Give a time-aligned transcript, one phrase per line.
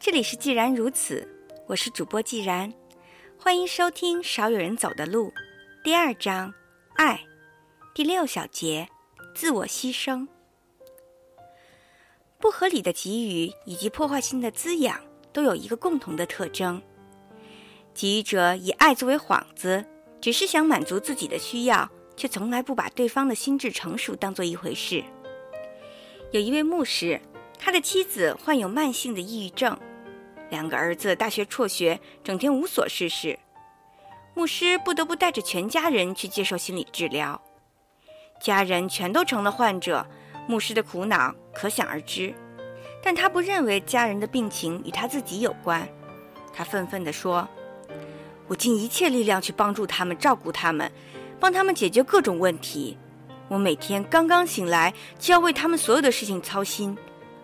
[0.00, 1.28] 这里是既然如此，
[1.66, 2.72] 我是主播既然，
[3.38, 5.28] 欢迎收听《少有人走的路》
[5.84, 6.54] 第二章
[6.96, 7.20] “爱”
[7.94, 8.88] 第六小节
[9.36, 10.26] “自我牺牲”。
[12.40, 14.98] 不合理的给予以及破坏性的滋养
[15.32, 16.80] 都有一个共同的特征：
[17.92, 19.84] 给予者以爱作为幌子，
[20.22, 25.04] 只是想满足自己的需要，却从来不把对方的心智成熟当做一回事。
[26.30, 27.18] 有一位牧师，
[27.58, 29.74] 他的妻子患有慢性的抑郁症。
[30.50, 33.38] 两个儿子大学辍学，整天无所事事，
[34.34, 37.40] 牧师不得不带着全家人去接受心理治疗。
[38.42, 40.06] 家人全都成了患者，
[40.46, 42.34] 牧师的苦恼可想而知。
[43.02, 45.88] 但他不认为家人的病情与他自己有关。
[46.52, 47.48] 他愤愤地说
[48.48, 50.92] ：“我尽一切力量去帮助他们，照顾他们，
[51.40, 52.98] 帮他们解决各种问题。
[53.48, 56.96] 我每天刚刚醒来就要为他们所有的事情操心，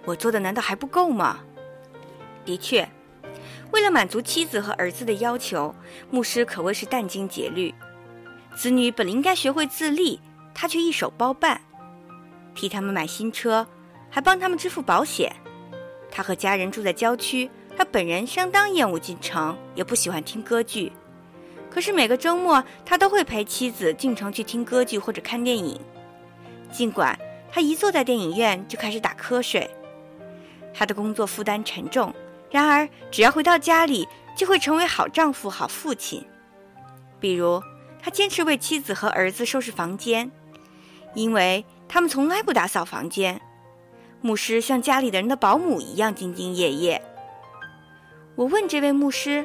[0.05, 1.41] 我做的难道还不够吗？”
[2.45, 2.89] 的确，
[3.71, 5.75] 为了满足妻子和儿子的要求，
[6.11, 7.75] 牧师可谓是殚精竭虑。
[8.55, 10.21] 子女本应该学会自立，
[10.55, 11.61] 他却一手包办，
[12.55, 13.67] 替他们买新车，
[14.11, 15.35] 还帮他们支付保险。
[16.11, 20.93] 他和家人住在郊区，他本人相当厌恶进城，也不喜欢听歌剧。
[21.75, 25.77] 可是每个周末，他都会陪妻子进城去听歌剧或者看电影。
[26.71, 27.19] 尽管
[27.51, 29.69] 他一坐在电影院就开始打瞌睡，
[30.73, 32.15] 他的工作负担沉重。
[32.49, 36.25] 然而，只要回到家里，就会成为好丈夫、好父亲。
[37.19, 37.61] 比如，
[38.01, 40.31] 他坚持为妻子和儿子收拾房间，
[41.13, 43.41] 因为他们从来不打扫房间。
[44.21, 47.03] 牧师像家里的人的保姆一样兢兢业业。
[48.37, 49.45] 我问这位牧师：“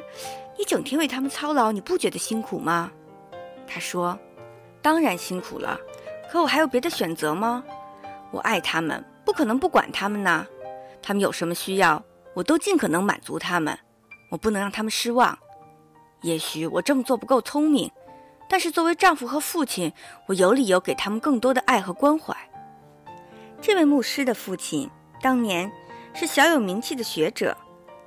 [0.60, 2.92] 你整天为他们操劳，你不觉得辛苦吗？”
[3.66, 4.18] 他说
[4.82, 5.80] ：“当然辛苦了，
[6.30, 7.64] 可我还有别的选择吗？
[8.30, 10.46] 我爱他们，不可能不管他们呢。
[11.00, 13.76] 他们有什么需要？”我都尽可能满足他们，
[14.30, 15.36] 我不能让他们失望。
[16.22, 17.90] 也许我这么做不够聪明，
[18.48, 19.92] 但是作为丈夫和父亲，
[20.26, 22.36] 我有理由给他们更多的爱和关怀。
[23.60, 24.88] 这位牧师的父亲
[25.20, 25.70] 当年
[26.14, 27.56] 是小有名气的学者，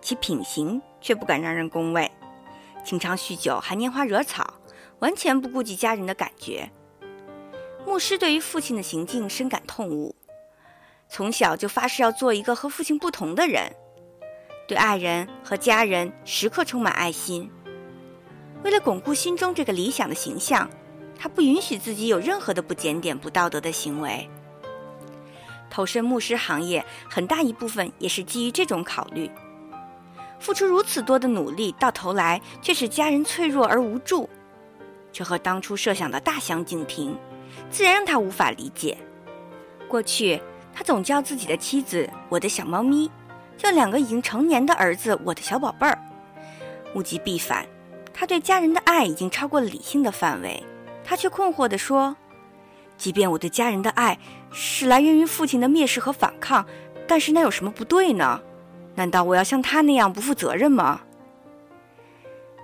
[0.01, 2.09] 其品行却不敢让人恭维，
[2.83, 4.55] 经常酗酒，还拈花惹草，
[4.99, 6.69] 完全不顾及家人的感觉。
[7.85, 10.15] 牧师对于父亲的行径深感痛恶，
[11.09, 13.71] 从小就发誓要做一个和父亲不同的人。
[14.67, 17.51] 对爱人和家人时刻充满爱心。
[18.63, 20.69] 为了巩固心中这个理想的形象，
[21.19, 24.29] 他不允许自己有任何的不检点、不道德的行为。
[25.69, 29.29] 投身牧师行业，很大一部分也是基于这种考虑。
[30.43, 34.29] 付出如此多的努力，到头来却使家人脆弱而无助，
[35.09, 37.17] 这和当初设想的大相径庭，
[37.71, 38.97] 自然让他无法理解。
[39.87, 40.41] 过去，
[40.73, 43.09] 他总叫自己的妻子“我的小猫咪”。
[43.55, 45.97] 叫两个已经成年的儿子，我的小宝贝儿。
[46.93, 47.65] 物极必反，
[48.13, 50.61] 他对家人的爱已经超过了理性的范围。
[51.05, 52.13] 他却困惑地说
[52.97, 54.19] ：“即便我对家人的爱
[54.51, 56.65] 是来源于父亲的蔑视和反抗，
[57.07, 58.41] 但是那有什么不对呢？
[58.95, 61.01] 难道我要像他那样不负责任吗？”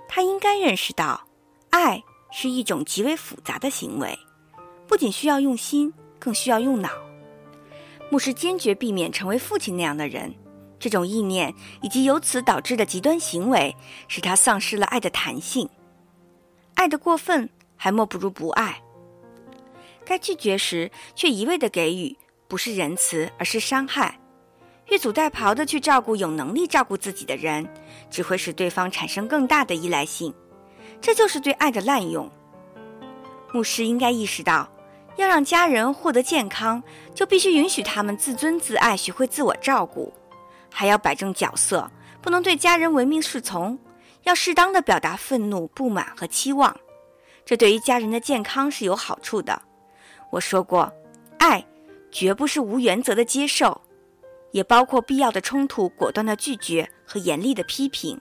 [0.08, 1.26] 他应该认识到，
[1.70, 4.18] 爱是一种极为复杂的行为，
[4.86, 6.90] 不仅需要用心，更需要用脑。
[8.10, 10.34] 牧师坚决避免成为父亲那样的人。
[10.80, 13.76] 这种意念以及由此导致的极端行为，
[14.08, 15.68] 使他丧失了爱的弹性。
[16.74, 18.82] 爱的过分，还莫不如不爱。
[20.06, 22.16] 该拒绝时却一味的给予，
[22.48, 24.19] 不是仁慈，而是伤害。
[24.90, 27.66] 越俎代庖的去照顾有能力照顾自己的人，
[28.10, 30.34] 只会使对方产生更大的依赖性。
[31.00, 32.28] 这就是对爱的滥用。
[33.52, 34.68] 牧师应该意识到，
[35.16, 36.82] 要让家人获得健康，
[37.14, 40.12] 就必须允许他们自尊自爱，学会自我照顾。
[40.72, 41.90] 还要摆正角色，
[42.20, 43.78] 不能对家人唯命是从，
[44.24, 46.76] 要适当的表达愤怒、不满和期望，
[47.44, 49.62] 这对于家人的健康是有好处的。
[50.30, 50.92] 我说过，
[51.38, 51.64] 爱
[52.10, 53.80] 绝不是无原则的接受，
[54.52, 58.20] 也包括必要的冲突果断的拒绝和严厉的批评。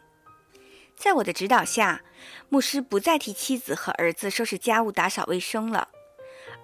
[0.95, 2.01] 在我的指导下，
[2.49, 5.87] 牧师不再替妻子和儿子收拾家务、打扫卫生了。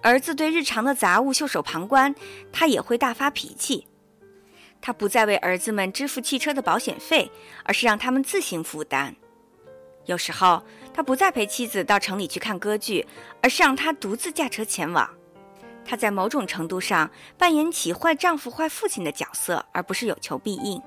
[0.02, 2.14] 儿子对日常的杂物袖手旁观，
[2.52, 3.86] 他也会大发脾气。
[4.80, 7.30] 他不再为儿子们支付汽车的保险费，
[7.64, 9.16] 而是让他们自行负担。
[10.04, 13.06] 有时候，他不再陪妻子到城里去看歌剧，
[13.42, 15.10] 而是让她独自驾车前往。
[15.86, 20.82] 他在某种程度上扮演起坏丈夫、坏父亲的角色，而不是有求必应。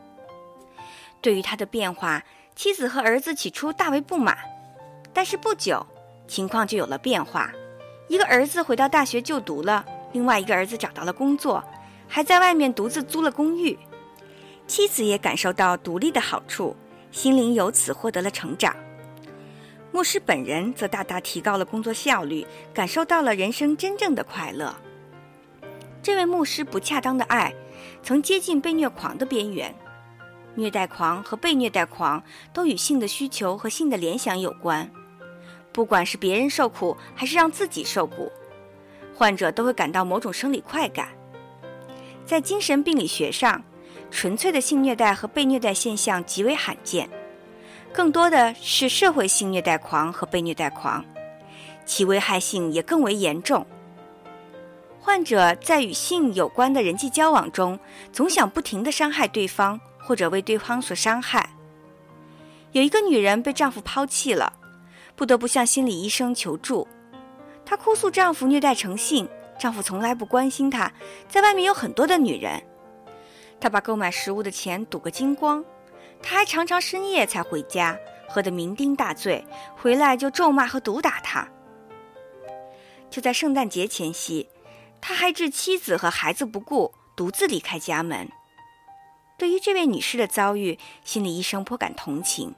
[1.22, 2.24] 对于他的变化，
[2.56, 4.38] 妻子和儿子起初大为不满，
[5.14, 5.86] 但是不久，
[6.28, 7.52] 情况就有了变化。
[8.08, 11.64] 一个儿子回到大学就读了，另外一个儿子找到了工作。
[12.12, 13.78] 还在外面独自租了公寓。
[14.66, 16.76] 妻子也感受到独立的好处，
[17.12, 18.76] 心灵由此获得了成长。
[19.92, 24.76] 牧师本人则大大提高了工作效率，感受到了人生真正的快乐。
[26.10, 27.54] 这位牧师不恰当的爱，
[28.02, 29.72] 曾接近被虐狂的边缘。
[30.56, 34.90] 虐待狂和被虐待狂都与性的需求和性的联想有关。
[35.72, 38.32] 不管是别人受苦，还是让自己受苦，
[39.14, 41.10] 患者都会感到某种生理快感。
[42.26, 43.64] 在精神病理学上，
[44.10, 47.08] 纯粹的性虐待和被虐待现象极为罕见，
[47.94, 51.06] 更多的是社会性虐待狂和被虐待狂，
[51.86, 53.64] 其危害性也更为严重。
[55.02, 57.80] 患者在与性有关的人际交往中，
[58.12, 61.50] 总想不停地伤害对方，或者为对方所伤害。
[62.74, 64.54] 有一个女人被丈夫抛弃了，
[65.16, 66.88] 不得不向心理医生求助。
[67.66, 70.92] 她哭诉丈夫虐待成性，丈夫从来不关心她，
[71.28, 72.62] 在外面有很多的女人。
[73.60, 75.64] 她把购买食物的钱赌个精光，
[76.22, 77.98] 他还常常深夜才回家，
[78.28, 79.46] 喝得酩酊大醉，
[79.76, 81.48] 回来就咒骂和毒打他。
[83.10, 84.48] 就在圣诞节前夕。
[85.02, 88.30] 他还置妻子和孩子不顾，独自离开家门。
[89.38, 92.54] 对于这位女士的遭遇，心理医生颇感同情。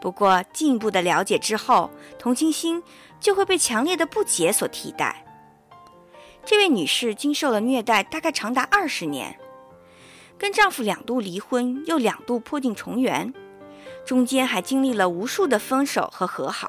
[0.00, 2.82] 不过，进一步的了解之后，同情心
[3.20, 5.24] 就会被强烈的不解所替代。
[6.44, 9.38] 这位女士经受了虐待，大概长达二十年，
[10.36, 13.32] 跟丈夫两度离婚，又两度破镜重圆，
[14.04, 16.68] 中间还经历了无数的分手和和好。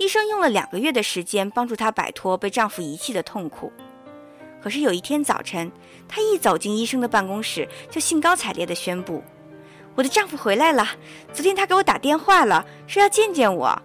[0.00, 3.70] 医生用了两个月的时间帮助她摆脱被丈夫遗弃的痛苦。
[4.62, 5.70] 可是有一天早晨，
[6.08, 9.22] 她一走进医生的办公室，就兴高采烈地宣布
[9.94, 10.88] ：“我的丈夫回来了！
[11.34, 13.82] 昨天他给我打电话了，说要见见我。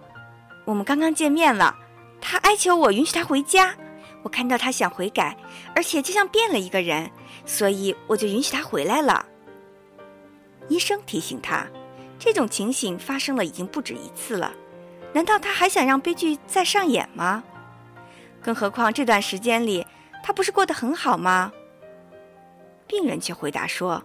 [0.64, 1.76] 我们刚刚见面了，
[2.18, 3.76] 他哀求我允许他回家。
[4.22, 5.36] 我看到他想悔改，
[5.74, 7.10] 而且就像变了一个人，
[7.44, 9.26] 所以我就允许他回来了。”
[10.68, 11.66] 医生提醒他，
[12.18, 14.54] 这种情形发生了已经不止一次了。
[15.16, 17.42] 难道他还想让悲剧再上演吗？
[18.42, 19.86] 更何况这段时间里，
[20.22, 21.50] 他不是过得很好吗？
[22.86, 24.04] 病人却回答说：“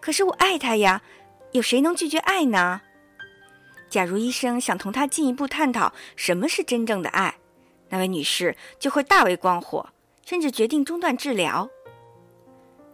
[0.00, 1.02] 可是我爱他呀，
[1.52, 2.80] 有谁能拒绝爱呢？”
[3.90, 7.34] 假如医生想同他进一步探讨什么是真正的爱，
[7.90, 9.90] 那位女士就会大为光火，
[10.24, 11.68] 甚至决定中断治疗。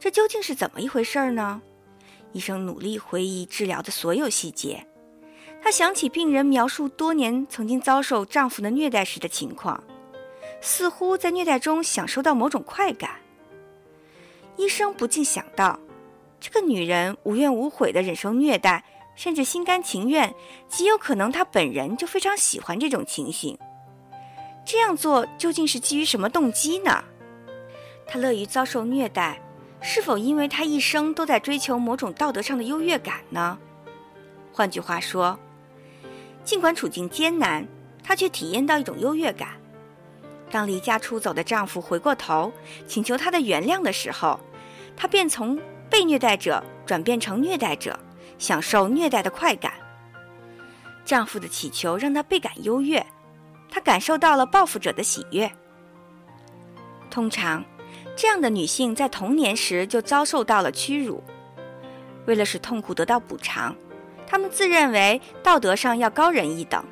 [0.00, 1.62] 这究竟是怎么一回事呢？
[2.32, 4.84] 医生努力回忆治疗的所有细节。
[5.64, 9.82] 她想起病人描述多年曾经遭受丈夫的虐待时的情况，
[10.60, 13.12] 似乎在虐待中享受到某种快感。
[14.56, 15.78] 医生不禁想到，
[16.40, 20.34] 这个女人无怨无悔地忍受虐待，甚至心甘情愿，
[20.68, 23.56] 极有可能她本人就非常喜欢这种情形。
[24.66, 27.04] 这样做究竟是基于什么动机呢？
[28.04, 29.40] 她乐于遭受虐待，
[29.80, 33.56] 是否因为她一生都在追求某种道德上的优越感呢？
[34.52, 35.38] 换句话说。
[36.44, 37.66] 尽管处境艰难，
[38.02, 39.50] 她却体验到一种优越感。
[40.50, 42.52] 当离家出走的丈夫回过头
[42.86, 44.38] 请求她的原谅的时候，
[44.96, 45.58] 她便从
[45.88, 47.98] 被虐待者转变成虐待者，
[48.38, 49.72] 享受虐待的快感。
[51.04, 53.04] 丈夫的乞求让她倍感优越，
[53.70, 55.50] 她感受到了报复者的喜悦。
[57.10, 57.64] 通常，
[58.16, 61.22] 这样的女性在童年时就遭受到了屈辱，
[62.26, 63.74] 为了使痛苦得到补偿。
[64.32, 66.82] 他们自认为道德上要高人一等，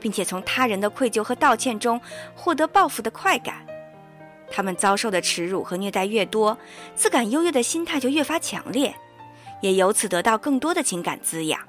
[0.00, 2.00] 并且从他人的愧疚和道歉中
[2.34, 3.64] 获得报复的快感。
[4.50, 6.58] 他们遭受的耻辱和虐待越多，
[6.96, 8.92] 自感优越的心态就越发强烈，
[9.60, 11.60] 也由此得到更多的情感滋养。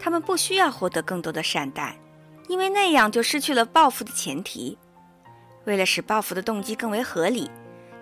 [0.00, 1.98] 他们不需要获得更多的善待，
[2.48, 4.78] 因为那样就失去了报复的前提。
[5.66, 7.50] 为了使报复的动机更为合理，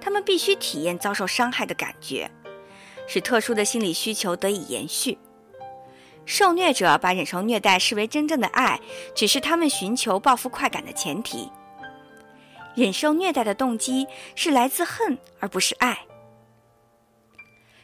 [0.01, 2.31] 他们必须体验遭受伤害的感觉，
[3.09, 5.19] 使特殊的心理需求得以延续。
[6.25, 8.81] 受虐者把忍受虐待视为真正的爱，
[9.15, 11.51] 只是他们寻求报复快感的前提。
[12.75, 15.99] 忍受虐待的动机是来自恨，而不是爱。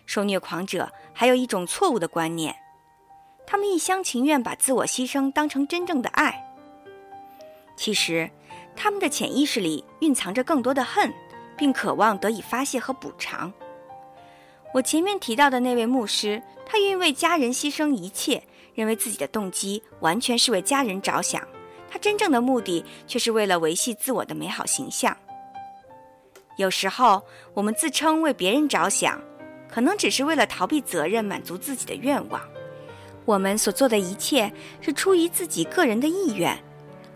[0.06, 2.56] 受虐狂者还有一种错误的观念，
[3.46, 6.42] 他们一厢情愿把自我牺牲当成真正的爱。
[7.76, 8.30] 其实，
[8.74, 11.12] 他们的潜意识里蕴藏着更多的恨，
[11.56, 13.52] 并渴望得以发泄和补偿。
[14.74, 16.42] 我前面提到的那位牧师。
[16.70, 18.42] 他愿意为家人牺牲一切，
[18.74, 21.42] 认为自己的动机完全是为家人着想，
[21.90, 25.16] 他真正的目的却是为了维系自我的美好形象。
[26.58, 27.22] 有时候，
[27.54, 29.18] 我们自称为别人着想，
[29.66, 32.38] 可能只是为了逃避责任，满足自己的愿望。
[33.24, 36.54] 我们所做的一切是出于自己个人的意愿，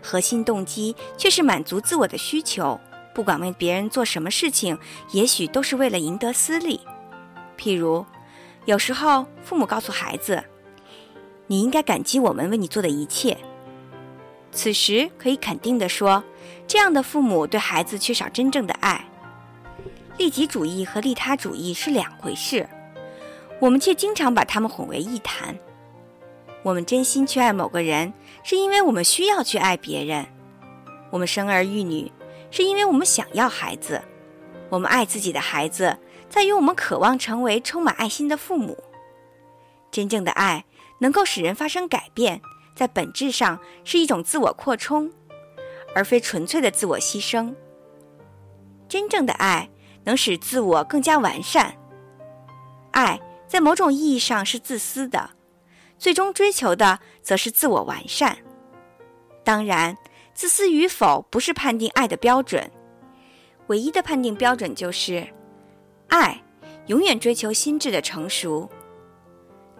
[0.01, 2.79] 核心动机却是满足自我的需求，
[3.13, 4.75] 不管为别人做什么事情，
[5.11, 6.81] 也许都是为了赢得私利。
[7.57, 8.05] 譬如，
[8.65, 10.43] 有时候父母告诉孩子
[11.47, 13.37] ：“你应该感激我们为你做的一切。”
[14.51, 16.23] 此时可以肯定地说，
[16.67, 19.09] 这样的父母对孩子缺少真正的爱。
[20.17, 22.69] 利己主义和利他主义是两回事，
[23.59, 25.57] 我们却经常把它们混为一谈。
[26.61, 30.25] 我们真心去爱某个人，是因为我们需要去爱别人；
[31.09, 32.11] 我们生儿育女，
[32.51, 33.99] 是因为我们想要孩子；
[34.69, 35.97] 我们爱自己的孩子，
[36.33, 38.75] 在于我们渴望成为充满爱心的父母。
[39.91, 40.65] 真正的爱
[40.97, 42.41] 能够使人发生改变，
[42.75, 45.11] 在本质上是一种自我扩充，
[45.93, 47.53] 而非纯粹的自我牺牲。
[48.89, 49.69] 真正的爱。
[50.05, 51.73] 能使自我更加完善。
[52.91, 55.29] 爱在某种意义上是自私的，
[55.97, 58.37] 最终追求的则是自我完善。
[59.45, 59.97] 当然，
[60.33, 62.69] 自私与否不是判定爱的标准，
[63.67, 65.25] 唯一的判定标准就是，
[66.13, 66.39] 爱
[66.85, 68.69] 永远追求心智的成熟。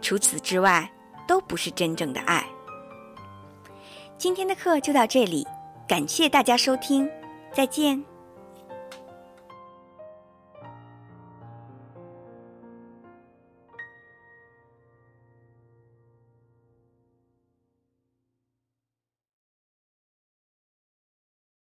[0.01, 0.91] 除此之外，
[1.27, 2.43] 都不是真正的爱。
[4.17, 5.45] 今天的课就到这里，
[5.87, 7.07] 感谢大家收听，
[7.53, 8.03] 再见。